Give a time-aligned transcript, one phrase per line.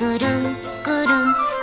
[0.00, 0.26] ぐる
[0.82, 1.08] ぐる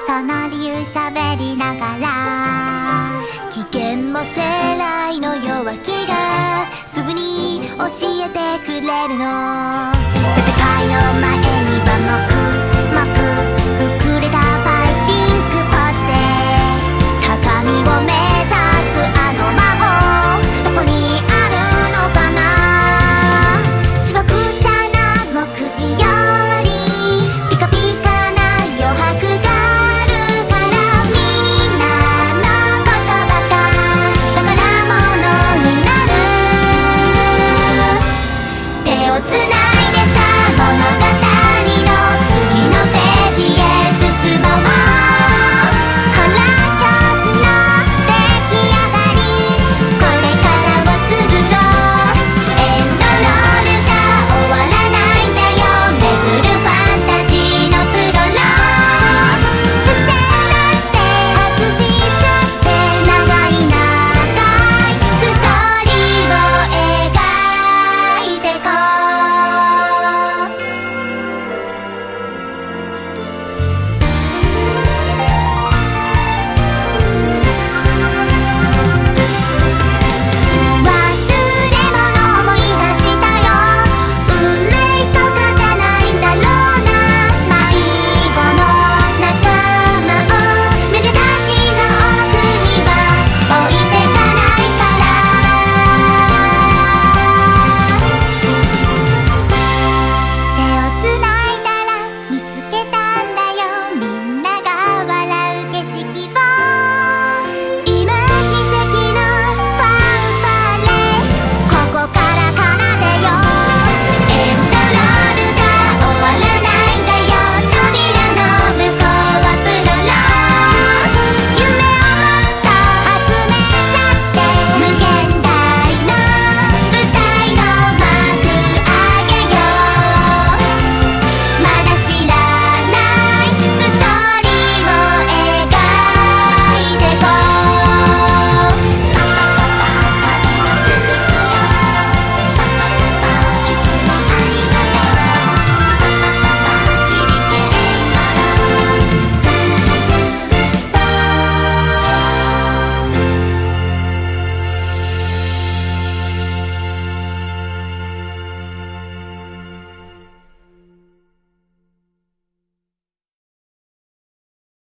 [0.05, 7.85] その理由しゃべりながら危険も生来の弱気がすぐに教
[8.23, 9.25] えてくれるの。
[10.38, 12.66] 戦いの前には目